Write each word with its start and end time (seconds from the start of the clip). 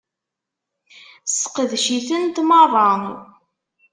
Sseqdec-itent 1.29 2.37
merra! 2.49 2.89